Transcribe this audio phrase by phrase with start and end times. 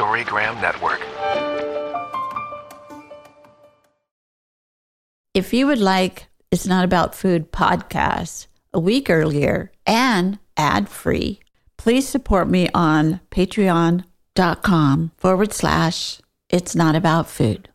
[0.00, 1.02] Storygram Network.
[5.34, 11.40] If you would like It's Not About Food podcast a week earlier and ad free,
[11.76, 17.68] please support me on patreon.com forward slash It's Not About Food.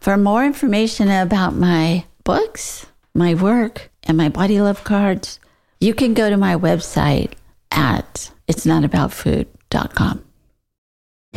[0.00, 2.84] For more information about my books,
[3.14, 5.40] my work, and my body love cards,
[5.80, 7.32] you can go to my website
[7.72, 10.27] at itsnotaboutfood.com.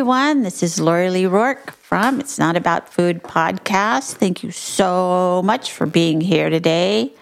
[0.00, 0.40] Everyone.
[0.44, 4.14] This is Lori Lee Rourke from It's Not About Food podcast.
[4.14, 7.12] Thank you so much for being here today.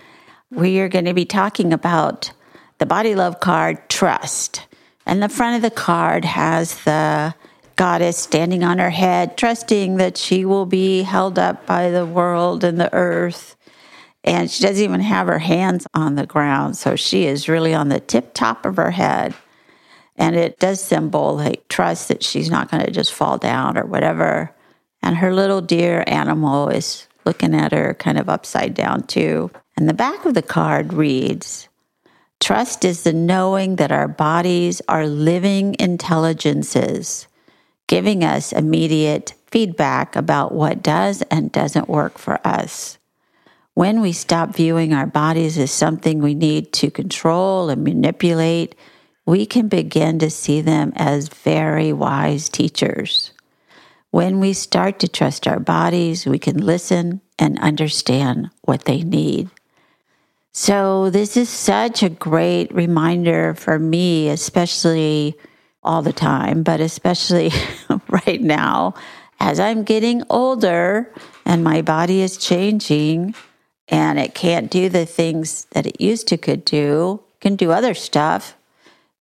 [0.52, 2.30] We are going to be talking about
[2.78, 4.68] the body love card trust.
[5.06, 7.34] And the front of the card has the
[7.74, 12.62] goddess standing on her head, trusting that she will be held up by the world
[12.62, 13.56] and the earth.
[14.22, 16.76] And she doesn't even have her hands on the ground.
[16.76, 19.34] So she is really on the tip top of her head.
[20.19, 23.86] And it does symbol like trust that she's not going to just fall down or
[23.86, 24.55] whatever.
[25.00, 29.50] And her little dear animal is looking at her kind of upside down too.
[29.77, 31.69] And the back of the card reads
[32.41, 37.27] Trust is the knowing that our bodies are living intelligences,
[37.86, 42.98] giving us immediate feedback about what does and doesn't work for us.
[43.74, 48.74] When we stop viewing our bodies as something we need to control and manipulate,
[49.28, 53.30] we can begin to see them as very wise teachers.
[54.10, 59.50] When we start to trust our bodies, we can listen and understand what they need.
[60.52, 65.36] So, this is such a great reminder for me, especially
[65.83, 67.50] all the time, but especially
[68.08, 68.94] right now,
[69.40, 71.12] as I'm getting older
[71.44, 73.34] and my body is changing
[73.88, 77.92] and it can't do the things that it used to could do, can do other
[77.92, 78.55] stuff.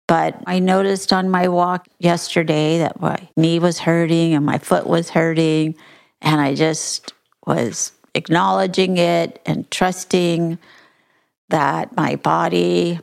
[0.07, 4.87] But I noticed on my walk yesterday that my knee was hurting and my foot
[4.87, 5.75] was hurting.
[6.21, 7.13] And I just
[7.45, 10.57] was acknowledging it and trusting
[11.49, 12.99] that my body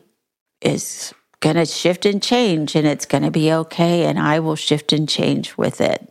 [0.60, 4.56] is going to shift and change and it's going to be okay and I will
[4.56, 6.10] shift and change with it.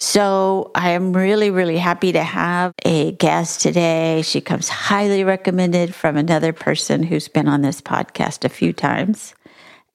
[0.00, 4.22] So I am really, really happy to have a guest today.
[4.22, 9.34] She comes highly recommended from another person who's been on this podcast a few times.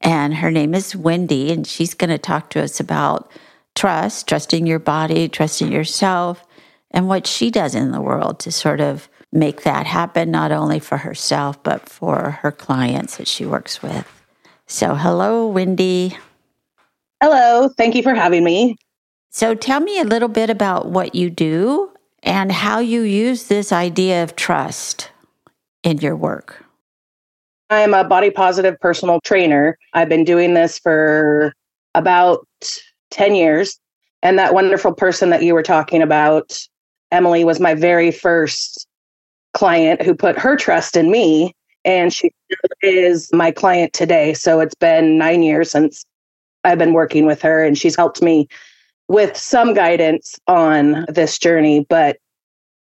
[0.03, 3.31] And her name is Wendy, and she's going to talk to us about
[3.73, 6.45] trust, trusting your body, trusting yourself,
[6.91, 10.79] and what she does in the world to sort of make that happen, not only
[10.79, 14.07] for herself, but for her clients that she works with.
[14.67, 16.17] So, hello, Wendy.
[17.21, 17.69] Hello.
[17.69, 18.75] Thank you for having me.
[19.29, 23.71] So, tell me a little bit about what you do and how you use this
[23.71, 25.09] idea of trust
[25.81, 26.62] in your work.
[27.73, 29.77] I'm a body positive personal trainer.
[29.93, 31.53] I've been doing this for
[31.95, 32.47] about
[33.11, 33.79] 10 years.
[34.21, 36.57] And that wonderful person that you were talking about,
[37.11, 38.87] Emily, was my very first
[39.53, 41.53] client who put her trust in me
[41.85, 42.31] and she
[42.81, 46.05] is my client today so it's been 9 years since
[46.63, 48.47] I've been working with her and she's helped me
[49.09, 52.17] with some guidance on this journey but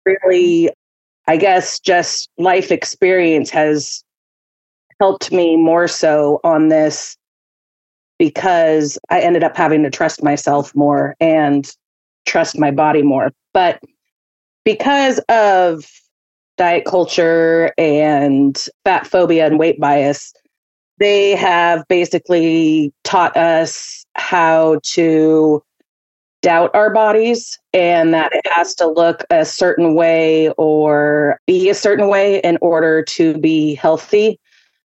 [0.06, 0.70] really
[1.26, 4.02] I guess just life experience has
[5.02, 7.16] helped me more so on this
[8.20, 11.68] because I ended up having to trust myself more and
[12.24, 13.32] trust my body more.
[13.52, 13.80] But
[14.64, 15.90] because of
[16.56, 20.32] diet culture and fat phobia and weight bias,
[21.00, 25.64] they have basically taught us how to
[26.42, 31.74] doubt our bodies and that it has to look a certain way or be a
[31.74, 34.38] certain way in order to be healthy.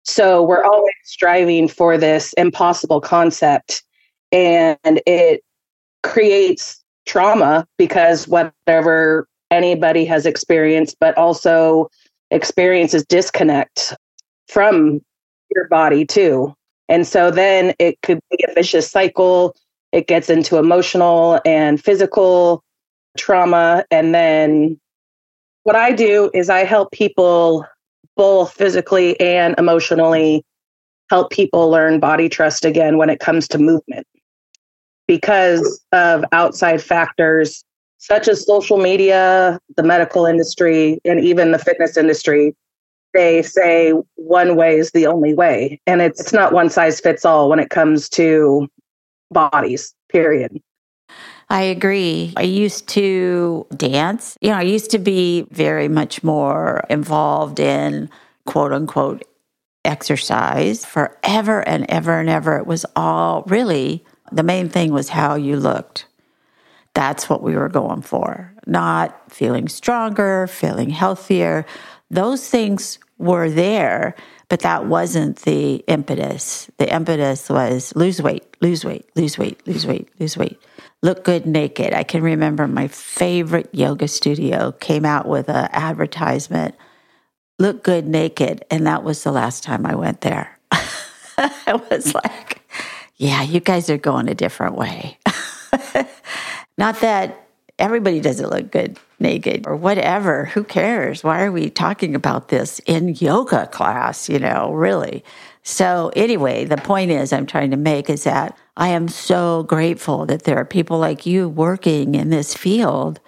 [0.03, 3.83] So we're always striving for this impossible concept
[4.31, 5.41] and it
[6.03, 11.89] creates trauma because whatever anybody has experienced, but also
[12.31, 13.93] experiences disconnect
[14.47, 15.01] from
[15.53, 16.53] your body too.
[16.89, 19.55] And so then it could be a vicious cycle.
[19.91, 22.63] It gets into emotional and physical
[23.17, 23.85] trauma.
[23.91, 24.79] And then
[25.63, 27.65] what I do is I help people
[28.21, 30.45] both physically and emotionally
[31.09, 34.05] help people learn body trust again when it comes to movement
[35.07, 37.65] because of outside factors
[37.97, 42.55] such as social media, the medical industry, and even the fitness industry.
[43.15, 45.81] They say one way is the only way.
[45.87, 48.67] And it's, it's not one size fits all when it comes to
[49.31, 50.61] bodies, period.
[51.51, 52.31] I agree.
[52.37, 54.37] I used to dance.
[54.39, 58.09] You know, I used to be very much more involved in
[58.45, 59.25] quote unquote
[59.83, 62.55] exercise forever and ever and ever.
[62.55, 66.05] It was all really the main thing was how you looked.
[66.93, 71.65] That's what we were going for, not feeling stronger, feeling healthier.
[72.09, 74.15] Those things were there,
[74.47, 76.71] but that wasn't the impetus.
[76.77, 80.57] The impetus was lose weight, lose weight, lose weight, lose weight, lose weight
[81.01, 81.93] look good naked.
[81.93, 86.75] I can remember my favorite yoga studio came out with an advertisement,
[87.59, 88.65] look good naked.
[88.69, 90.57] And that was the last time I went there.
[90.71, 92.61] I was like,
[93.17, 95.17] yeah, you guys are going a different way.
[96.77, 97.47] Not that
[97.79, 100.45] everybody doesn't look good naked or whatever.
[100.45, 101.23] Who cares?
[101.23, 104.29] Why are we talking about this in yoga class?
[104.29, 105.23] You know, really.
[105.63, 110.25] So, anyway, the point is I'm trying to make is that I am so grateful
[110.25, 113.19] that there are people like you working in this field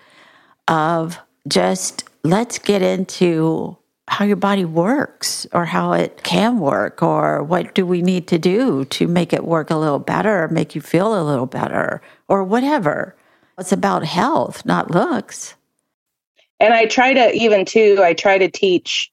[0.68, 3.78] of just let's get into
[4.08, 8.38] how your body works or how it can work or what do we need to
[8.38, 12.44] do to make it work a little better make you feel a little better or
[12.44, 13.16] whatever.
[13.58, 15.54] It's about health, not looks.
[16.60, 19.12] And I try to even too, I try to teach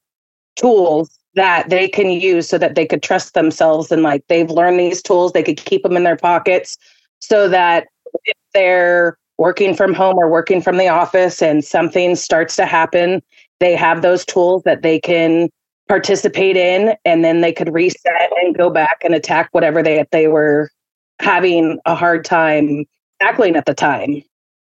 [0.56, 4.80] tools that they can use so that they could trust themselves and like they've learned
[4.80, 6.76] these tools they could keep them in their pockets
[7.20, 7.86] so that
[8.24, 13.22] if they're working from home or working from the office and something starts to happen
[13.60, 15.48] they have those tools that they can
[15.90, 20.28] participate in and then they could reset and go back and attack whatever they they
[20.28, 20.70] were
[21.20, 22.84] having a hard time
[23.20, 24.22] tackling at the time.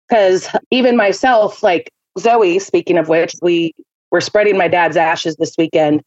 [0.09, 3.75] Because even myself like zoe speaking of which we
[4.11, 6.03] were spreading my dad's ashes this weekend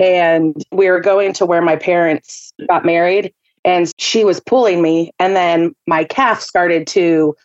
[0.00, 3.32] and we were going to where my parents got married
[3.64, 5.12] and she was pulling me.
[5.18, 7.36] And then my calf started to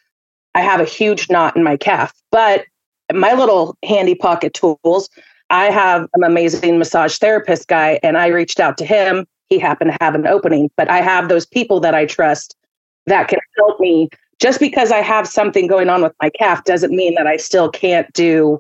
[0.56, 2.64] i have a huge knot in my calf but
[3.14, 5.10] my little handy pocket tools
[5.50, 9.26] i have an amazing massage therapist guy and i reached out to him.
[9.50, 12.56] He happened to have an opening but i have those people that i trust
[13.06, 14.10] that can help me.
[14.40, 17.70] Just because i have something going on with my calf doesn't mean that i still
[17.70, 18.60] can't do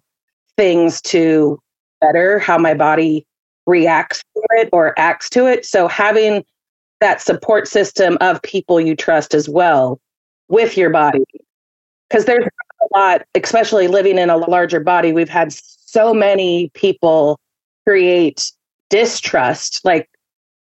[0.57, 1.57] things to
[2.01, 3.25] better how my body
[3.65, 5.65] reacts to it or acts to it.
[5.65, 6.43] So having
[7.01, 9.99] that support system of people you trust as well
[10.47, 11.23] with your body.
[12.09, 17.39] Because there's a lot, especially living in a larger body, we've had so many people
[17.85, 18.51] create
[18.89, 19.83] distrust.
[19.83, 20.09] Like,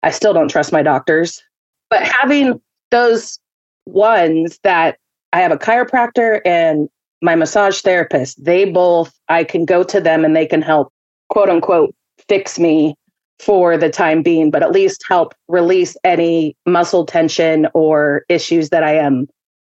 [0.03, 1.41] I still don't trust my doctors,
[1.89, 2.61] but having
[2.91, 3.39] those
[3.85, 4.97] ones that
[5.33, 6.89] I have a chiropractor and
[7.21, 10.91] my massage therapist, they both, I can go to them and they can help,
[11.29, 11.93] quote unquote,
[12.27, 12.95] fix me
[13.41, 18.83] for the time being, but at least help release any muscle tension or issues that
[18.83, 19.27] I am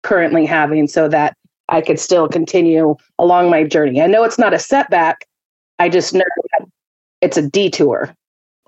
[0.03, 1.35] currently having so that
[1.69, 4.01] I could still continue along my journey.
[4.01, 5.25] I know it's not a setback.
[5.79, 6.23] I just know
[7.21, 8.15] it's a detour.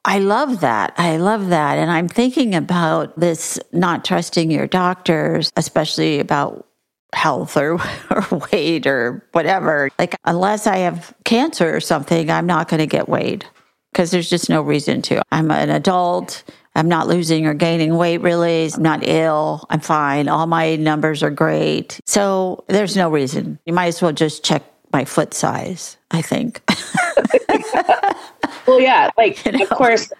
[0.03, 0.93] I love that.
[0.97, 1.77] I love that.
[1.77, 6.67] And I'm thinking about this not trusting your doctors, especially about
[7.13, 7.73] health or,
[8.09, 9.89] or weight or whatever.
[9.97, 13.45] Like, unless I have cancer or something, I'm not going to get weighed
[13.91, 15.21] because there's just no reason to.
[15.31, 16.43] I'm an adult.
[16.75, 18.69] I'm not losing or gaining weight really.
[18.73, 19.65] I'm not ill.
[19.69, 20.29] I'm fine.
[20.29, 21.99] All my numbers are great.
[22.05, 23.59] So there's no reason.
[23.65, 26.61] You might as well just check my foot size, I think.
[28.67, 29.09] well, yeah.
[29.17, 29.63] Like, you know?
[29.63, 30.11] of course,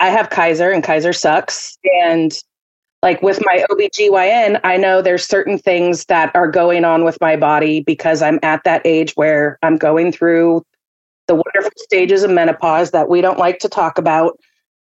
[0.00, 1.78] I have Kaiser and Kaiser sucks.
[2.02, 2.32] And
[3.02, 7.36] like with my OBGYN, I know there's certain things that are going on with my
[7.36, 10.64] body because I'm at that age where I'm going through
[11.30, 14.36] the wonderful stages of menopause that we don't like to talk about.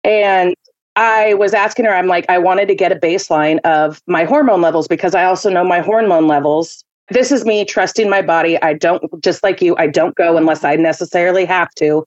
[0.04, 0.56] And
[0.96, 4.60] I was asking her, I'm like, I wanted to get a baseline of my hormone
[4.60, 6.84] levels because I also know my hormone levels.
[7.10, 8.60] This is me trusting my body.
[8.64, 12.04] I don't, just like you, I don't go unless I necessarily have to.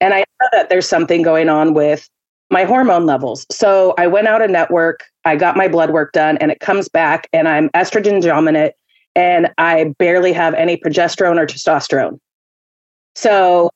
[0.00, 2.08] And I know that there's something going on with
[2.52, 3.46] my hormone levels.
[3.50, 6.88] So I went out a network, I got my blood work done, and it comes
[6.88, 8.74] back, and I'm estrogen dominant,
[9.16, 12.20] and I barely have any progesterone or testosterone.
[13.14, 13.70] So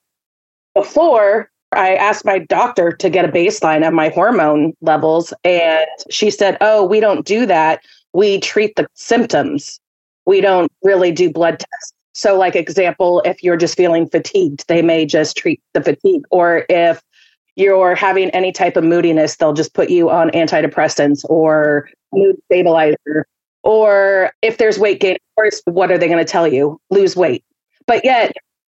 [0.75, 6.31] before I asked my doctor to get a baseline of my hormone levels, and she
[6.31, 7.81] said, Oh, we don't do that.
[8.12, 9.81] We treat the symptoms.
[10.26, 11.93] We don't really do blood tests.
[12.14, 16.23] So, like example, if you're just feeling fatigued, they may just treat the fatigue.
[16.31, 17.02] Or if
[17.57, 23.26] you're having any type of moodiness, they'll just put you on antidepressants or mood stabilizer.
[23.64, 26.81] Or if there's weight gain, of course, what are they going to tell you?
[26.88, 27.45] Lose weight.
[27.87, 28.33] But yet,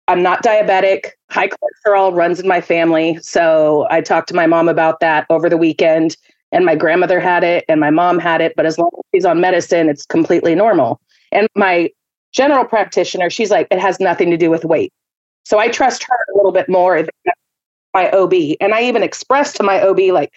[0.10, 1.12] I'm not diabetic.
[1.30, 3.20] High cholesterol runs in my family.
[3.22, 6.18] So I talked to my mom about that over the weekend,
[6.51, 8.54] and my grandmother had it, and my mom had it.
[8.58, 11.00] But as long as she's on medicine, it's completely normal.
[11.32, 11.92] And my
[12.32, 14.92] general practitioner, she's like, it has nothing to do with weight.
[15.46, 17.34] So I trust her a little bit more than
[17.94, 18.34] my OB.
[18.60, 20.34] And I even expressed to my OB, like,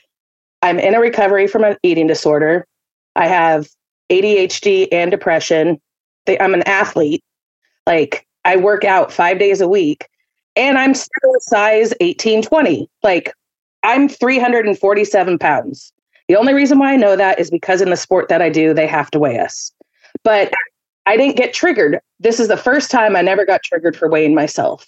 [0.61, 2.67] I'm in a recovery from an eating disorder.
[3.17, 3.69] I have
[4.11, 5.81] ADHD and depression.
[6.29, 7.25] I'm an athlete.
[7.87, 10.09] Like, I work out five days a week
[10.57, 12.89] and I'm still size 18, 20.
[13.03, 13.35] Like,
[13.83, 15.93] I'm 347 pounds.
[16.29, 18.75] The only reason why I know that is because in the sport that I do,
[18.75, 19.73] they have to weigh us.
[20.25, 20.53] But
[21.07, 21.99] I didn't get triggered.
[22.21, 24.87] This is the first time I never got triggered for weighing myself.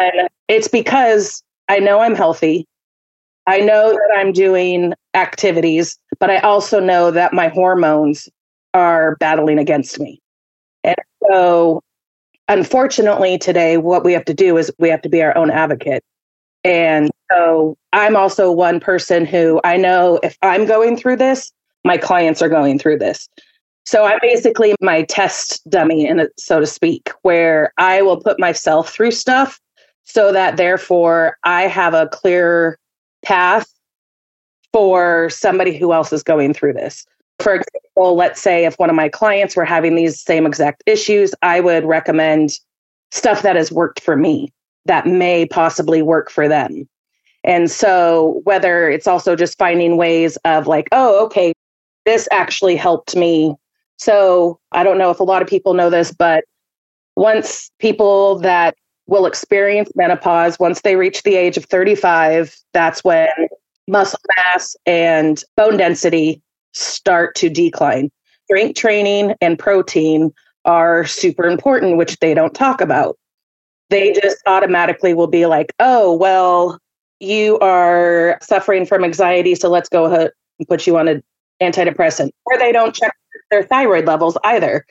[0.00, 2.66] And it's because I know I'm healthy.
[3.46, 8.28] I know that I'm doing activities, but I also know that my hormones
[8.74, 10.20] are battling against me.
[10.82, 10.96] And
[11.28, 11.82] so,
[12.48, 16.02] unfortunately, today, what we have to do is we have to be our own advocate.
[16.64, 21.52] And so, I'm also one person who I know if I'm going through this,
[21.84, 23.28] my clients are going through this.
[23.86, 28.40] So I'm basically my test dummy, in it, so to speak, where I will put
[28.40, 29.60] myself through stuff
[30.02, 32.78] so that therefore I have a clear
[33.24, 33.72] path
[34.72, 37.06] for somebody who else is going through this.
[37.38, 41.34] For example, let's say if one of my clients were having these same exact issues,
[41.42, 42.58] I would recommend
[43.10, 44.52] stuff that has worked for me
[44.86, 46.88] that may possibly work for them.
[47.44, 51.52] And so, whether it's also just finding ways of like, oh, okay,
[52.04, 53.54] this actually helped me.
[53.98, 56.44] So, I don't know if a lot of people know this, but
[57.14, 58.74] once people that
[59.06, 62.56] will experience menopause once they reach the age of 35.
[62.72, 63.28] That's when
[63.88, 66.42] muscle mass and bone density
[66.76, 68.10] start to decline.
[68.44, 70.32] Strength training and protein
[70.64, 73.16] are super important, which they don't talk about.
[73.90, 76.78] They just automatically will be like, oh, well,
[77.20, 81.22] you are suffering from anxiety, so let's go ahead and put you on an
[81.62, 82.30] antidepressant.
[82.44, 83.14] Or they don't check
[83.50, 84.84] their thyroid levels either.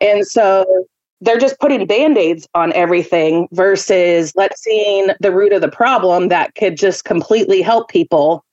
[0.00, 0.86] And so
[1.22, 6.54] they're just putting band-aids on everything versus let's seeing the root of the problem that
[6.56, 8.44] could just completely help people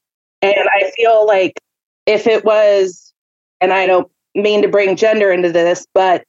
[0.41, 1.59] and i feel like
[2.09, 3.13] if it was
[3.61, 6.23] and i don't mean to bring gender into this but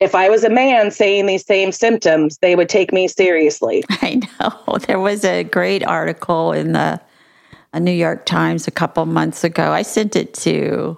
[0.00, 4.20] if i was a man saying these same symptoms they would take me seriously i
[4.40, 7.00] know there was a great article in the
[7.78, 10.96] new york times a couple months ago i sent it to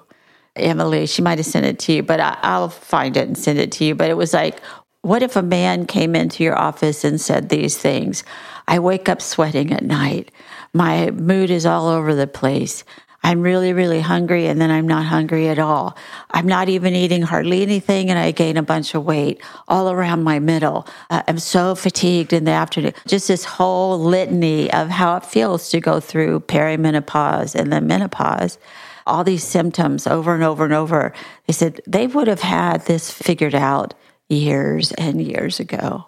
[0.56, 3.60] Emily, she might have sent it to you, but I, will find it and send
[3.60, 3.94] it to you.
[3.94, 4.60] But it was like,
[5.02, 8.24] what if a man came into your office and said these things?
[8.66, 10.32] I wake up sweating at night.
[10.74, 12.82] My mood is all over the place.
[13.22, 15.96] I'm really, really hungry, and then I'm not hungry at all.
[16.30, 20.22] I'm not even eating hardly anything, and I gain a bunch of weight all around
[20.22, 20.86] my middle.
[21.10, 22.94] Uh, I'm so fatigued in the afternoon.
[23.06, 28.58] Just this whole litany of how it feels to go through perimenopause and then menopause.
[29.06, 31.12] All these symptoms over and over and over.
[31.46, 33.94] They said they would have had this figured out
[34.28, 36.06] years and years ago.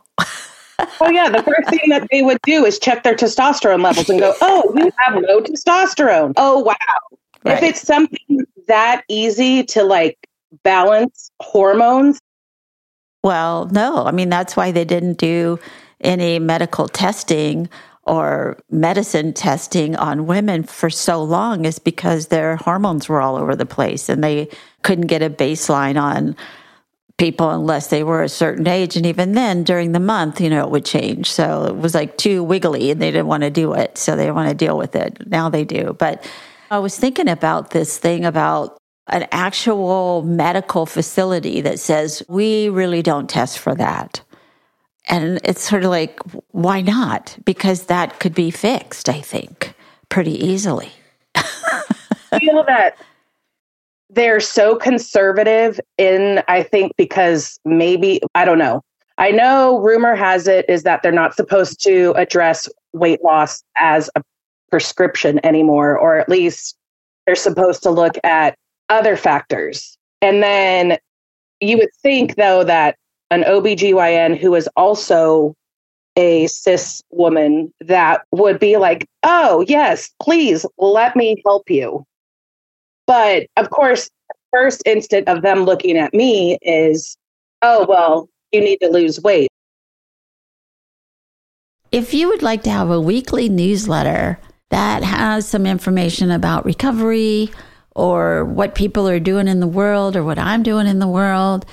[1.01, 4.21] Oh yeah, the first thing that they would do is check their testosterone levels and
[4.21, 6.75] go, "Oh, you have low testosterone." Oh wow.
[7.45, 7.57] Right.
[7.57, 10.29] If it's something that easy to like
[10.63, 12.21] balance hormones,
[13.23, 14.05] well, no.
[14.05, 15.59] I mean, that's why they didn't do
[16.01, 17.69] any medical testing
[18.05, 23.55] or medicine testing on women for so long is because their hormones were all over
[23.55, 24.49] the place and they
[24.83, 26.35] couldn't get a baseline on
[27.21, 28.97] people unless they were a certain age.
[28.97, 31.31] And even then, during the month, you know, it would change.
[31.31, 33.99] So it was like too wiggly and they didn't want to do it.
[33.99, 35.29] So they want to deal with it.
[35.29, 35.95] Now they do.
[35.99, 36.27] But
[36.71, 43.03] I was thinking about this thing about an actual medical facility that says, we really
[43.03, 44.23] don't test for that.
[45.07, 46.21] And it's sort of like,
[46.53, 47.37] why not?
[47.45, 49.75] Because that could be fixed, I think,
[50.09, 50.93] pretty easily.
[52.39, 52.97] feel that
[54.11, 58.83] they're so conservative in i think because maybe i don't know
[59.19, 64.11] i know rumor has it is that they're not supposed to address weight loss as
[64.17, 64.23] a
[64.71, 66.77] prescription anymore or at least
[67.27, 68.55] they're supposed to look at
[68.89, 70.99] other factors and then
[71.61, 72.97] you would think though that
[73.31, 75.55] an OBGYN who is also
[76.17, 82.05] a cis woman that would be like, oh, yes, please let me help you.
[83.11, 84.09] But of course,
[84.53, 87.17] first instant of them looking at me is,
[87.61, 89.49] oh, well, you need to lose weight.
[91.91, 94.39] If you would like to have a weekly newsletter
[94.71, 97.51] that has some information about recovery
[97.97, 101.67] or what people are doing in the world or what I'm doing in the world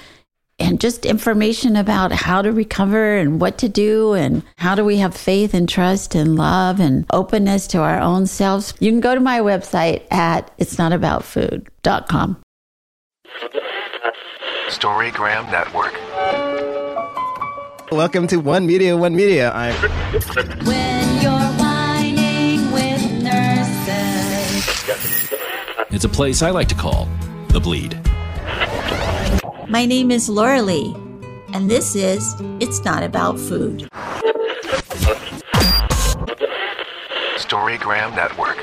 [0.59, 4.97] and just information about how to recover and what to do and how do we
[4.97, 8.73] have faith and trust and love and openness to our own selves.
[8.79, 12.41] You can go to my website at itsnotaboutfood.com.
[14.69, 15.93] Storygram Network.
[17.91, 19.51] Welcome to One Media, One Media.
[19.53, 19.73] I'm
[20.65, 24.67] When you're whining with nurses.
[25.91, 27.07] It's a place I like to call
[27.49, 27.97] The Bleed.
[29.69, 30.95] My name is Laura Lee,
[31.53, 33.89] and this is It's Not About Food.
[37.35, 38.57] Storygram Network.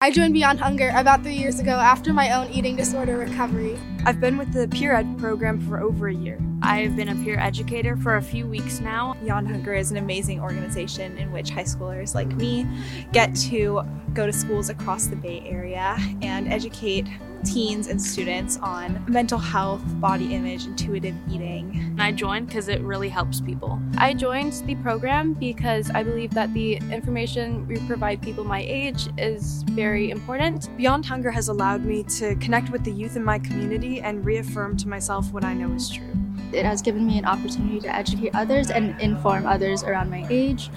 [0.00, 3.78] I joined Beyond Hunger about three years ago after my own eating disorder recovery.
[4.06, 6.38] I've been with the Peer Ed program for over a year.
[6.64, 9.16] I've been a peer educator for a few weeks now.
[9.22, 12.66] Beyond Hunger is an amazing organization in which high schoolers like me
[13.12, 13.82] get to
[14.14, 17.06] go to schools across the Bay Area and educate
[17.44, 21.70] teens and students on mental health, body image, intuitive eating.
[21.74, 23.78] And I joined because it really helps people.
[23.98, 29.10] I joined the program because I believe that the information we provide people my age
[29.18, 30.74] is very important.
[30.78, 34.78] Beyond Hunger has allowed me to connect with the youth in my community and reaffirm
[34.78, 36.23] to myself what I know is true.
[36.54, 40.70] It has given me an opportunity to educate others and inform others around my age.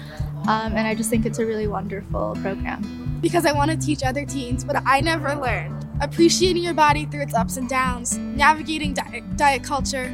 [0.48, 3.18] Um, and I just think it's a really wonderful program.
[3.20, 7.22] Because I want to teach other teens what I never learned appreciating your body through
[7.22, 10.04] its ups and downs, navigating diet, diet culture,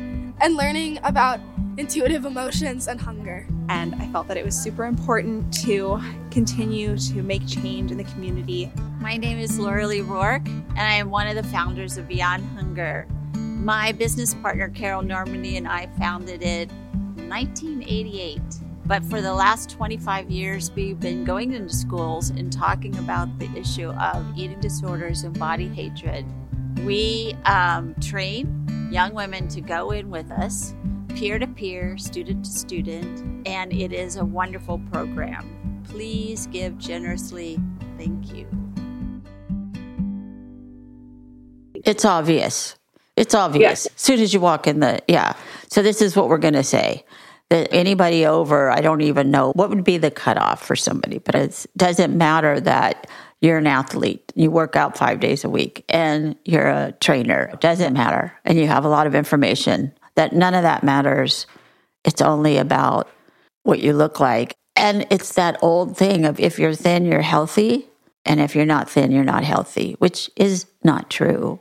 [0.40, 1.40] and learning about
[1.76, 3.46] intuitive emotions and hunger.
[3.68, 8.04] And I felt that it was super important to continue to make change in the
[8.04, 8.72] community.
[9.00, 12.44] My name is Laura Lee Rourke, and I am one of the founders of Beyond
[12.56, 13.06] Hunger.
[13.64, 16.70] My business partner, Carol Normandi, and I founded it
[17.16, 18.38] in 1988.
[18.84, 23.48] But for the last 25 years, we've been going into schools and talking about the
[23.56, 26.26] issue of eating disorders and body hatred.
[26.84, 30.74] We um, train young women to go in with us,
[31.14, 35.82] peer to peer, student to student, and it is a wonderful program.
[35.84, 37.58] Please give generously.
[37.96, 38.46] Thank you.
[41.82, 42.76] It's obvious.
[43.16, 43.62] It's obvious.
[43.62, 43.86] Yes.
[43.86, 45.34] As soon as you walk in the, yeah.
[45.68, 47.04] So this is what we're going to say.
[47.50, 51.34] That anybody over, I don't even know what would be the cutoff for somebody, but
[51.34, 53.08] it doesn't matter that
[53.40, 57.50] you're an athlete, you work out five days a week, and you're a trainer.
[57.52, 58.32] It doesn't matter.
[58.46, 61.46] And you have a lot of information that none of that matters.
[62.04, 63.10] It's only about
[63.62, 64.54] what you look like.
[64.74, 67.88] And it's that old thing of if you're thin, you're healthy.
[68.24, 71.60] And if you're not thin, you're not healthy, which is not true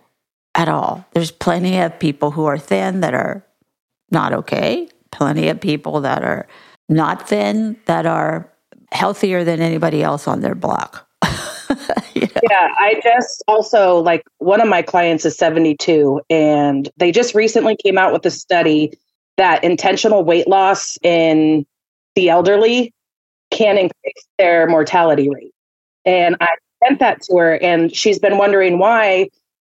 [0.56, 1.06] at all.
[1.14, 3.46] There's plenty of people who are thin that are
[4.12, 6.48] not okay, plenty of people that are
[6.90, 8.50] not thin that are
[8.92, 11.08] healthier than anybody else on their block.
[12.16, 12.28] Know?
[12.52, 17.76] Yeah, I just also like one of my clients is 72 and they just recently
[17.76, 18.94] came out with a study
[19.38, 21.66] that intentional weight loss in
[22.16, 22.94] the elderly
[23.50, 25.54] can increase their mortality rate.
[26.06, 26.50] And I
[26.86, 29.30] sent that to her and she's been wondering why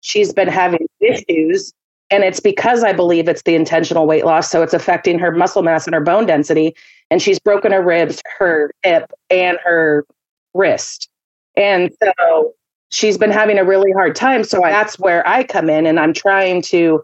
[0.07, 1.73] she's been having issues
[2.11, 5.63] and it's because I believe it's the intentional weight loss so it's affecting her muscle
[5.63, 6.77] mass and her bone density
[7.11, 10.07] and she's broken her ribs, her hip and her
[10.55, 11.09] wrist.
[11.57, 12.53] And so
[12.91, 14.45] she's been having a really hard time.
[14.45, 17.03] So that's where I come in and I'm trying to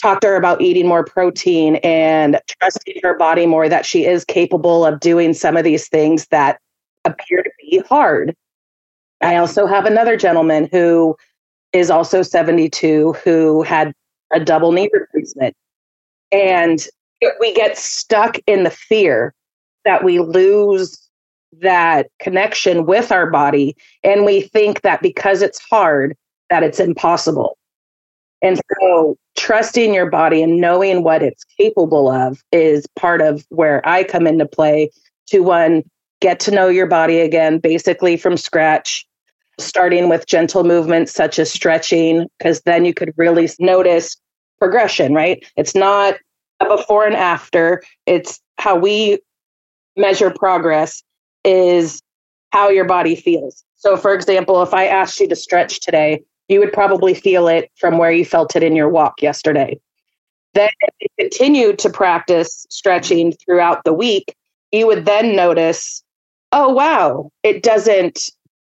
[0.00, 4.24] talk to her about eating more protein and trusting her body more that she is
[4.24, 6.60] capable of doing some of these things that
[7.04, 8.34] appear to be hard.
[9.20, 11.16] I also have another gentleman who
[11.72, 13.92] is also 72 who had
[14.32, 15.54] a double knee replacement.
[16.32, 16.84] And
[17.38, 19.34] we get stuck in the fear
[19.84, 21.10] that we lose
[21.60, 26.16] that connection with our body and we think that because it's hard
[26.48, 27.58] that it's impossible
[28.40, 33.86] and so trusting your body and knowing what it's capable of is part of where
[33.86, 34.88] i come into play
[35.26, 35.82] to one
[36.20, 39.04] get to know your body again basically from scratch
[39.60, 44.16] starting with gentle movements such as stretching because then you could really notice
[44.58, 46.14] progression right it's not
[46.60, 49.18] a before and after it's how we
[49.96, 51.02] measure progress
[51.44, 52.02] is
[52.52, 53.64] how your body feels.
[53.76, 57.70] So, for example, if I asked you to stretch today, you would probably feel it
[57.76, 59.78] from where you felt it in your walk yesterday.
[60.54, 64.34] Then, if you continued to practice stretching throughout the week,
[64.72, 66.02] you would then notice,
[66.52, 68.30] oh, wow, it doesn't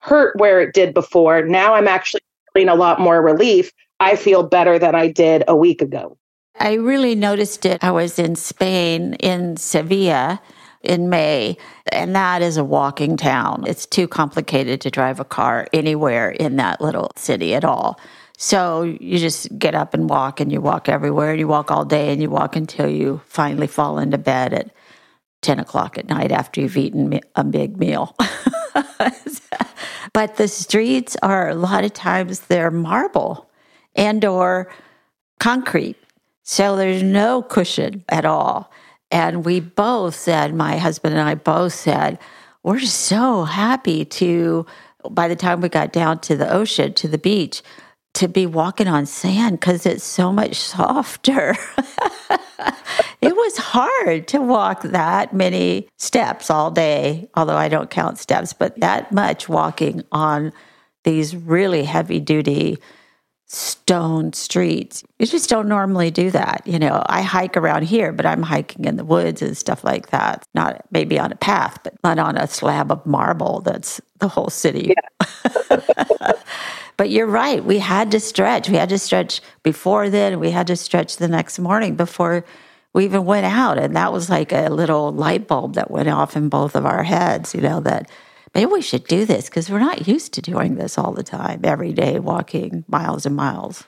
[0.03, 1.43] hurt where it did before.
[1.43, 2.21] Now I'm actually
[2.53, 3.71] feeling a lot more relief.
[4.01, 6.17] I feel better than I did a week ago.
[6.59, 7.81] I really noticed it.
[7.83, 10.41] I was in Spain, in Sevilla,
[10.81, 11.57] in May,
[11.91, 13.63] and that is a walking town.
[13.65, 17.97] It's too complicated to drive a car anywhere in that little city at all.
[18.37, 21.85] So you just get up and walk, and you walk everywhere, and you walk all
[21.85, 24.71] day, and you walk until you finally fall into bed at
[25.43, 28.15] 10 o'clock at night after you've eaten a big meal.
[30.13, 33.49] but the streets are a lot of times they're marble
[33.95, 34.71] and or
[35.39, 35.97] concrete.
[36.43, 38.71] So there's no cushion at all.
[39.11, 42.19] And we both said, my husband and I both said,
[42.63, 44.65] we're so happy to,
[45.09, 47.61] by the time we got down to the ocean, to the beach,
[48.15, 51.55] to be walking on sand because it's so much softer.
[53.21, 58.53] it was hard to walk that many steps all day, although I don't count steps,
[58.53, 60.51] but that much walking on
[61.03, 62.77] these really heavy duty
[63.53, 65.03] stone streets.
[65.19, 66.63] You just don't normally do that.
[66.65, 70.09] You know, I hike around here, but I'm hiking in the woods and stuff like
[70.09, 70.43] that.
[70.55, 74.49] Not maybe on a path, but not on a slab of marble that's the whole
[74.49, 74.95] city.
[74.95, 75.81] Yeah.
[76.97, 77.63] but you're right.
[77.63, 78.69] We had to stretch.
[78.69, 80.39] We had to stretch before then.
[80.39, 82.45] We had to stretch the next morning before
[82.93, 83.77] we even went out.
[83.77, 87.03] And that was like a little light bulb that went off in both of our
[87.03, 88.09] heads, you know, that
[88.53, 91.61] maybe we should do this because we're not used to doing this all the time,
[91.63, 93.83] every day, walking miles and miles.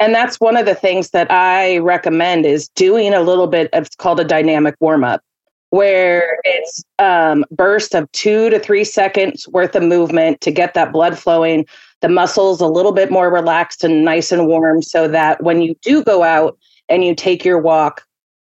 [0.00, 3.86] And that's one of the things that I recommend is doing a little bit of
[3.86, 5.22] it's called a dynamic warm up,
[5.70, 10.92] where it's um, burst of two to three seconds worth of movement to get that
[10.92, 11.66] blood flowing,
[12.00, 15.74] the muscles a little bit more relaxed and nice and warm, so that when you
[15.82, 16.56] do go out
[16.88, 18.04] and you take your walk,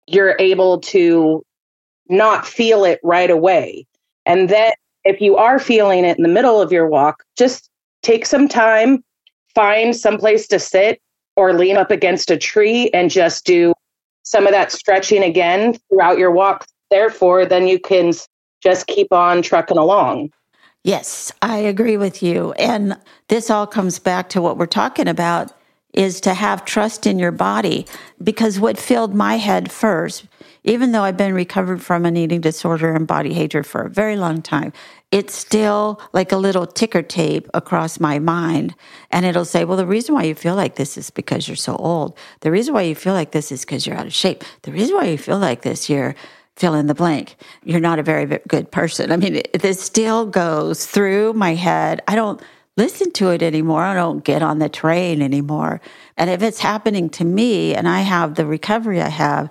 [0.06, 1.44] you're able to
[2.08, 3.86] not feel it right away.
[4.26, 4.72] And then
[5.04, 7.70] if you are feeling it in the middle of your walk, just
[8.02, 9.02] take some time,
[9.54, 11.00] find some place to sit
[11.36, 13.72] or lean up against a tree and just do
[14.22, 16.66] some of that stretching again throughout your walk.
[16.90, 18.12] Therefore, then you can
[18.62, 20.30] just keep on trucking along.
[20.82, 22.52] Yes, I agree with you.
[22.52, 25.52] And this all comes back to what we're talking about
[25.92, 27.86] is to have trust in your body
[28.22, 30.26] because what filled my head first
[30.64, 34.16] even though I've been recovered from an eating disorder and body hatred for a very
[34.16, 34.72] long time,
[35.10, 38.74] it's still like a little ticker tape across my mind.
[39.10, 41.76] And it'll say, well, the reason why you feel like this is because you're so
[41.76, 42.16] old.
[42.40, 44.44] The reason why you feel like this is because you're out of shape.
[44.62, 46.14] The reason why you feel like this, you're
[46.60, 47.36] fill in the blank.
[47.64, 49.10] You're not a very, good person.
[49.10, 52.02] I mean, this still goes through my head.
[52.06, 52.40] I don't
[52.76, 53.82] listen to it anymore.
[53.82, 55.80] I don't get on the train anymore.
[56.18, 59.50] And if it's happening to me and I have the recovery I have,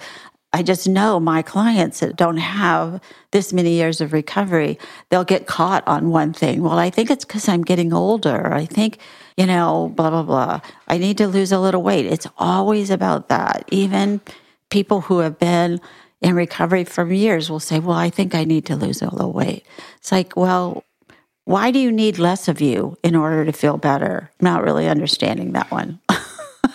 [0.53, 4.77] I just know my clients that don't have this many years of recovery,
[5.09, 6.61] they'll get caught on one thing.
[6.61, 8.53] Well, I think it's because I'm getting older.
[8.53, 8.99] I think,
[9.35, 10.61] you know, blah, blah, blah.
[10.87, 12.05] I need to lose a little weight.
[12.05, 13.65] It's always about that.
[13.71, 14.21] Even
[14.69, 15.79] people who have been
[16.21, 19.31] in recovery from years will say, well, I think I need to lose a little
[19.31, 19.65] weight.
[19.97, 20.83] It's like, well,
[21.45, 24.29] why do you need less of you in order to feel better?
[24.41, 25.99] not really understanding that one.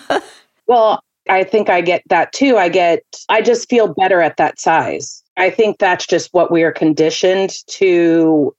[0.67, 2.57] well, I think I get that too.
[2.57, 5.23] I get, I just feel better at that size.
[5.37, 8.55] I think that's just what we are conditioned to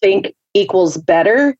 [0.00, 1.56] think equals better.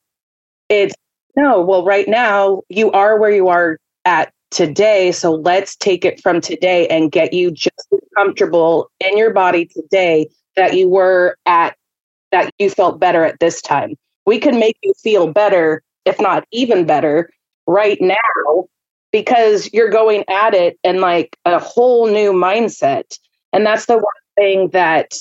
[0.69, 0.95] It's
[1.35, 5.11] no, well, right now you are where you are at today.
[5.11, 10.29] So let's take it from today and get you just comfortable in your body today
[10.55, 11.75] that you were at,
[12.31, 13.95] that you felt better at this time.
[14.25, 17.31] We can make you feel better, if not even better,
[17.65, 18.67] right now
[19.11, 23.17] because you're going at it in like a whole new mindset.
[23.53, 24.03] And that's the one
[24.37, 25.13] thing that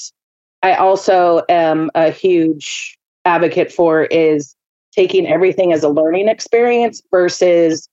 [0.63, 4.55] I also am a huge advocate for is
[4.93, 7.89] taking everything as a learning experience versus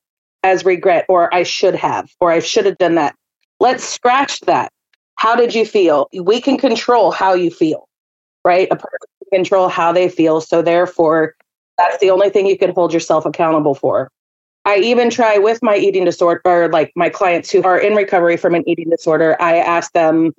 [0.48, 3.16] as regret or I should have or I should have done that.
[3.60, 4.72] Let's scratch that.
[5.16, 6.08] How did you feel?
[6.14, 7.88] We can control how you feel,
[8.46, 8.68] right?
[8.72, 10.40] A person can control how they feel.
[10.42, 11.36] So therefore,
[11.78, 14.10] that's the only thing you can hold yourself accountable for.
[14.64, 18.38] I even try with my eating disorder, or like my clients who are in recovery
[18.38, 20.34] from an eating disorder, I ask them,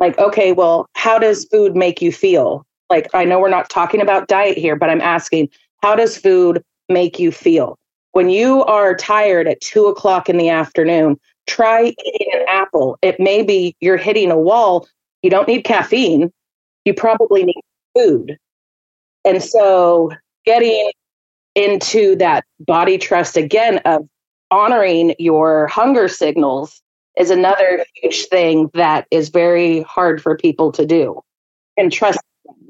[0.00, 2.64] like, okay, well, how does food make you feel?
[2.90, 5.48] Like, I know we're not talking about diet here, but I'm asking,
[5.82, 7.77] how does food make you feel?
[8.12, 12.98] When you are tired at two o'clock in the afternoon, try eating an apple.
[13.02, 14.88] It may be you're hitting a wall.
[15.22, 16.32] You don't need caffeine.
[16.84, 17.62] You probably need
[17.96, 18.38] food.
[19.24, 20.12] And so
[20.44, 20.90] getting
[21.54, 24.08] into that body trust again of
[24.50, 26.80] honoring your hunger signals
[27.18, 31.20] is another huge thing that is very hard for people to do
[31.76, 32.20] and trust.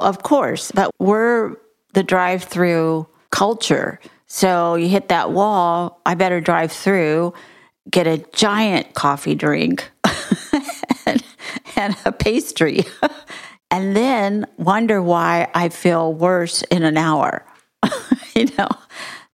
[0.01, 1.57] Of course, but we're
[1.95, 4.01] the drive through culture.
[4.29, 7.33] So you hit that wall, I better drive through,
[7.91, 9.91] get a giant coffee drink,
[11.07, 11.25] and,
[11.77, 12.85] and a pastry,
[13.71, 17.47] and then wonder why I feel worse in an hour.
[18.37, 18.69] you know,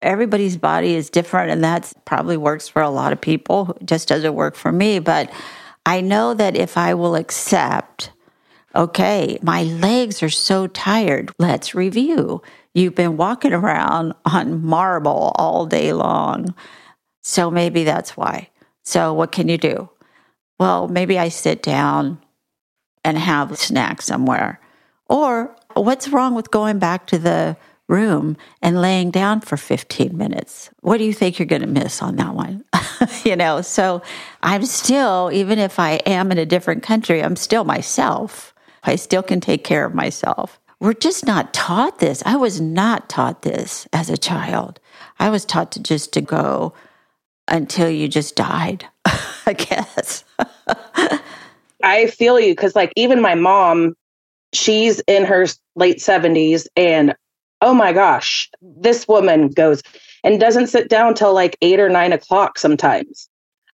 [0.00, 3.76] everybody's body is different, and that probably works for a lot of people.
[3.80, 5.00] It just doesn't work for me.
[5.00, 5.32] But
[5.84, 8.12] I know that if I will accept,
[8.76, 12.42] okay, my legs are so tired, let's review.
[12.74, 16.54] You've been walking around on marble all day long.
[17.22, 18.50] So maybe that's why.
[18.82, 19.88] So, what can you do?
[20.58, 22.18] Well, maybe I sit down
[23.02, 24.60] and have a snack somewhere.
[25.08, 27.56] Or, what's wrong with going back to the
[27.88, 30.70] room and laying down for 15 minutes?
[30.80, 32.64] What do you think you're going to miss on that one?
[33.24, 34.02] you know, so
[34.42, 38.54] I'm still, even if I am in a different country, I'm still myself.
[38.82, 40.60] I still can take care of myself.
[40.80, 42.22] We're just not taught this.
[42.26, 44.80] I was not taught this as a child.
[45.18, 46.74] I was taught to just to go
[47.48, 48.86] until you just died,
[49.46, 50.24] I guess.
[51.82, 53.94] I feel you because, like, even my mom,
[54.52, 57.14] she's in her late 70s, and
[57.60, 59.82] oh my gosh, this woman goes
[60.22, 63.28] and doesn't sit down till like eight or nine o'clock sometimes.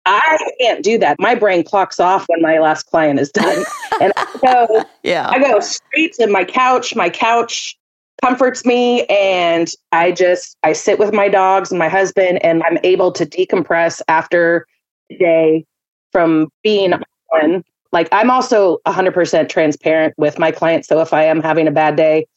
[0.05, 1.17] I can't do that.
[1.19, 3.63] My brain clocks off when my last client is done.
[4.01, 5.29] and I go, yeah.
[5.29, 6.95] I go straight to my couch.
[6.95, 7.77] My couch
[8.23, 12.77] comforts me and I just I sit with my dogs and my husband and I'm
[12.83, 14.67] able to decompress after
[15.09, 15.65] the day
[16.11, 16.93] from being
[17.33, 17.63] on.
[17.91, 21.95] Like I'm also 100% transparent with my clients so if I am having a bad
[21.95, 22.27] day,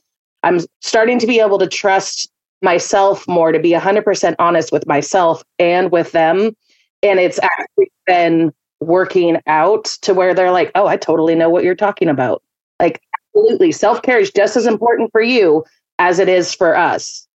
[0.43, 2.31] I'm starting to be able to trust
[2.63, 6.57] myself more to be 100% honest with myself and with them
[7.03, 11.65] and it's actually been working out to where they're like, "Oh, I totally know what
[11.65, 12.43] you're talking about."
[12.81, 13.01] Like
[13.35, 15.65] absolutely self-care is just as important for you
[15.99, 17.27] as it is for us.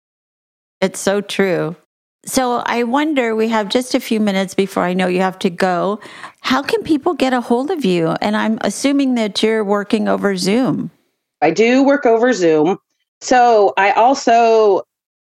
[0.81, 1.75] It's so true.
[2.25, 5.49] So I wonder, we have just a few minutes before I know you have to
[5.49, 5.99] go.
[6.39, 8.15] How can people get a hold of you?
[8.21, 10.89] And I'm assuming that you're working over Zoom.
[11.41, 12.77] I do work over Zoom.
[13.19, 14.83] So I also,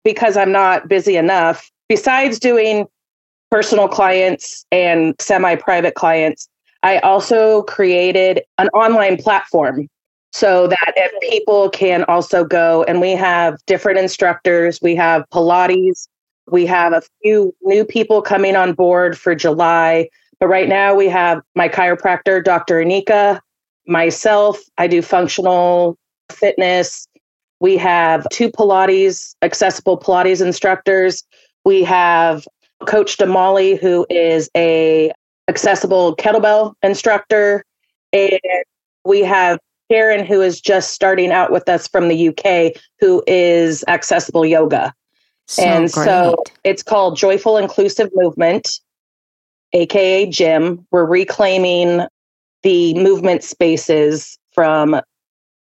[0.04, 2.88] because I'm not busy enough, besides doing
[3.52, 6.48] personal clients and semi private clients,
[6.84, 9.90] I also created an online platform
[10.32, 16.08] so that people can also go and we have different instructors, we have Pilates,
[16.52, 20.10] we have a few new people coming on board for July.
[20.40, 22.84] But right now we have my chiropractor, Dr.
[22.84, 23.40] Anika,
[23.88, 25.98] myself, I do functional
[26.32, 27.08] fitness.
[27.60, 31.24] We have two Pilates, accessible Pilates instructors.
[31.64, 32.46] We have
[32.86, 35.12] Coach Damali, who is a
[35.48, 37.64] accessible kettlebell instructor.
[38.14, 38.40] And
[39.04, 39.60] we have
[39.92, 44.94] Karen, who is just starting out with us from the UK, who is accessible yoga.
[45.48, 46.06] So and great.
[46.06, 48.80] so it's called Joyful Inclusive Movement,
[49.74, 50.86] aka JIM.
[50.90, 52.08] We're reclaiming
[52.64, 55.00] the movement spaces from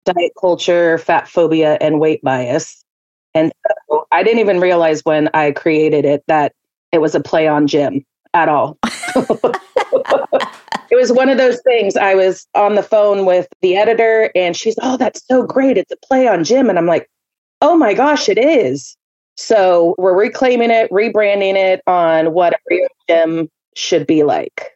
[0.05, 2.85] diet culture, fat phobia, and weight bias.
[3.33, 3.51] And
[3.89, 6.53] so I didn't even realize when I created it that
[6.91, 8.77] it was a play on gym at all.
[9.15, 11.95] it was one of those things.
[11.95, 15.77] I was on the phone with the editor and she's, Oh, that's so great.
[15.77, 16.69] It's a play on gym.
[16.69, 17.09] And I'm like,
[17.61, 18.97] Oh my gosh, it is.
[19.37, 24.71] So we're reclaiming it, rebranding it on what a real gym should be like.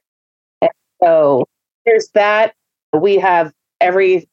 [0.61, 1.47] And so
[1.85, 2.53] there's that.
[2.93, 4.27] We have every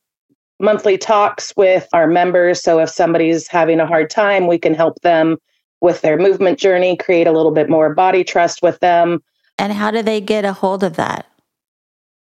[0.58, 2.62] monthly talks with our members.
[2.62, 5.36] So if somebody's having a hard time, we can help them
[5.80, 9.22] with their movement journey, create a little bit more body trust with them.
[9.58, 11.26] And how do they get a hold of that?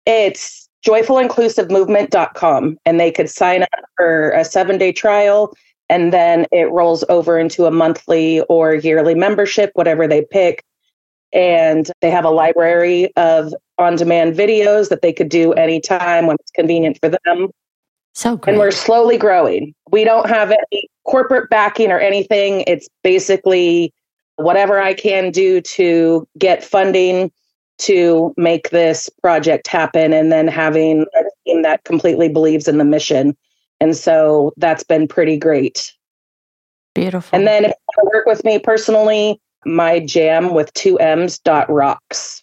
[0.07, 5.55] It's joyfulinclusivemovement.com and they could sign up for a seven day trial
[5.89, 10.63] and then it rolls over into a monthly or yearly membership, whatever they pick.
[11.33, 16.37] And they have a library of on demand videos that they could do anytime when
[16.41, 17.49] it's convenient for them.
[18.15, 18.53] So great.
[18.53, 19.75] And we're slowly growing.
[19.91, 22.65] We don't have any corporate backing or anything.
[22.67, 23.93] It's basically
[24.37, 27.31] whatever I can do to get funding
[27.79, 32.85] to make this project happen and then having a team that completely believes in the
[32.85, 33.37] mission.
[33.81, 35.93] And so that's been pretty great.
[36.95, 37.37] Beautiful.
[37.37, 41.39] And then if you want to work with me personally, my jam with two M's
[41.41, 42.43] dot rocks.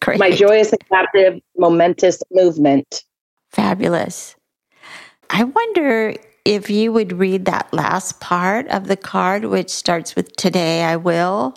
[0.00, 0.18] Great.
[0.18, 3.04] my joyous, adaptive, momentous movement.
[3.50, 4.34] Fabulous.
[5.34, 6.14] I wonder
[6.44, 10.96] if you would read that last part of the card, which starts with Today I
[10.96, 11.56] will.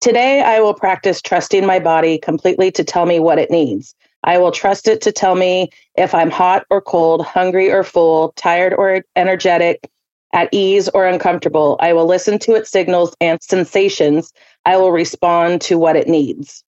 [0.00, 3.94] Today, I will practice trusting my body completely to tell me what it needs.
[4.24, 8.32] I will trust it to tell me if I'm hot or cold, hungry or full,
[8.32, 9.88] tired or energetic,
[10.32, 11.76] at ease or uncomfortable.
[11.80, 14.32] I will listen to its signals and sensations.
[14.66, 16.64] I will respond to what it needs.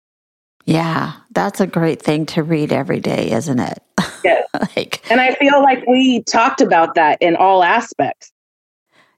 [0.65, 3.81] Yeah, that's a great thing to read every day, isn't it?
[4.76, 8.32] Like, and I feel like we talked about that in all aspects.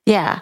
[0.05, 0.39] Yeah.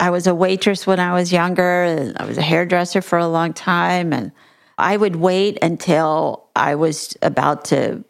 [0.00, 1.84] I was a waitress when I was younger.
[1.84, 4.12] and I was a hairdresser for a long time.
[4.12, 4.32] And
[4.78, 8.04] I would wait until I was about to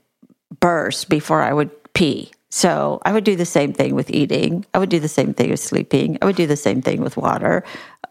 [0.60, 2.30] burst before I would pee.
[2.50, 4.64] So I would do the same thing with eating.
[4.74, 6.18] I would do the same thing with sleeping.
[6.22, 7.64] I would do the same thing with water.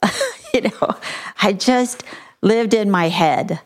[0.53, 0.95] you know,
[1.41, 2.03] I just
[2.41, 3.61] lived in my head.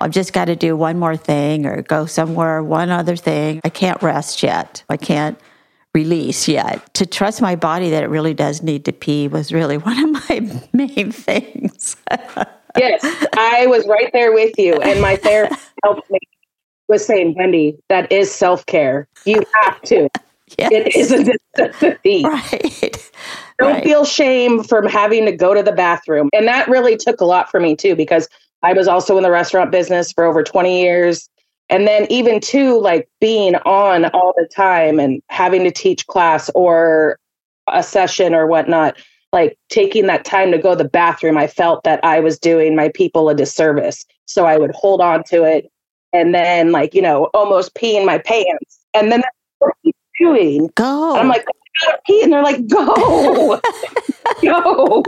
[0.00, 3.60] I've just got to do one more thing or go somewhere, one other thing.
[3.64, 4.82] I can't rest yet.
[4.88, 5.38] I can't
[5.94, 6.94] release yet.
[6.94, 10.10] To trust my body that it really does need to pee was really one of
[10.28, 11.96] my main things.
[12.76, 14.74] yes, I was right there with you.
[14.74, 16.18] And my therapist helped me
[16.88, 19.06] was saying, Wendy, that is self care.
[19.26, 20.08] You have to.
[20.56, 20.72] Yes.
[20.72, 21.24] It is a
[21.58, 22.24] necessity.
[22.24, 23.10] Right.
[23.58, 23.84] Don't right.
[23.84, 26.30] feel shame from having to go to the bathroom.
[26.32, 28.28] And that really took a lot for me too, because
[28.62, 31.28] I was also in the restaurant business for over 20 years.
[31.70, 36.50] And then even too, like being on all the time and having to teach class
[36.54, 37.18] or
[37.70, 38.96] a session or whatnot,
[39.32, 42.74] like taking that time to go to the bathroom, I felt that I was doing
[42.74, 44.04] my people a disservice.
[44.26, 45.70] So I would hold on to it
[46.12, 48.80] and then like, you know, almost peeing my pants.
[48.94, 49.22] And then
[50.74, 51.12] Go.
[51.12, 51.46] And I'm like,
[52.06, 52.22] pee.
[52.22, 53.60] And they're like, go.
[54.42, 55.04] go.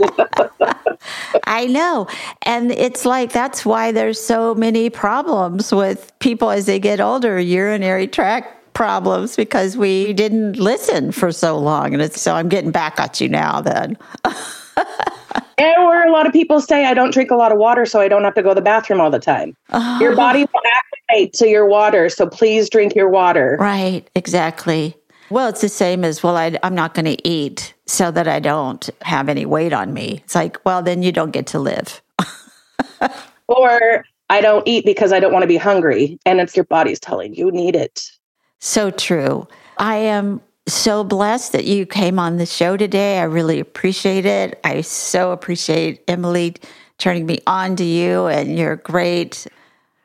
[1.47, 2.07] I know.
[2.43, 7.39] And it's like that's why there's so many problems with people as they get older,
[7.39, 11.93] urinary tract problems because we didn't listen for so long.
[11.93, 13.97] And it's so I'm getting back at you now then.
[14.25, 17.99] and where a lot of people say I don't drink a lot of water, so
[17.99, 19.55] I don't have to go to the bathroom all the time.
[19.71, 19.99] Oh.
[19.99, 20.61] Your body will
[21.09, 23.57] activate to your water, so please drink your water.
[23.59, 24.95] Right, exactly.
[25.31, 28.41] Well, it's the same as, well, I, am not going to eat so that I
[28.41, 30.19] don't have any weight on me.
[30.25, 32.01] It's like, well, then you don't get to live.
[33.47, 36.19] or I don't eat because I don't want to be hungry.
[36.25, 38.11] And it's your body's telling you need it.
[38.59, 39.47] So true.
[39.77, 43.19] I am so blessed that you came on the show today.
[43.19, 44.59] I really appreciate it.
[44.65, 46.57] I so appreciate Emily
[46.97, 49.47] turning me on to you, and you're great.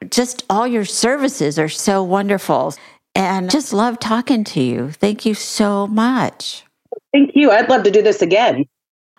[0.09, 2.75] Just all your services are so wonderful
[3.16, 4.90] and just love talking to you.
[4.92, 6.64] Thank you so much.
[7.12, 7.50] Thank you.
[7.50, 8.66] I'd love to do this again.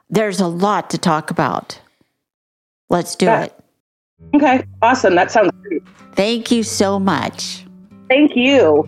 [0.09, 1.79] There's a lot to talk about.
[2.89, 3.45] Let's do yeah.
[3.45, 3.53] it.
[4.35, 5.15] Okay, awesome.
[5.15, 5.83] That sounds great.
[6.13, 7.65] Thank you so much.
[8.07, 8.87] Thank you.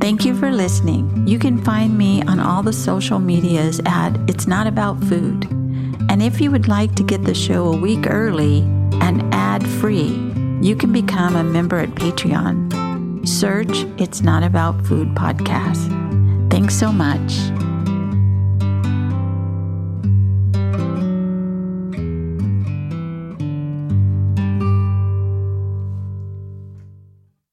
[0.00, 1.26] Thank you for listening.
[1.26, 5.44] You can find me on all the social medias at It's Not About Food.
[6.08, 8.62] And if you would like to get the show a week early
[9.00, 10.18] and ad free,
[10.62, 12.89] you can become a member at Patreon.
[13.24, 15.88] Search It's Not About Food podcast.
[16.50, 17.38] Thanks so much.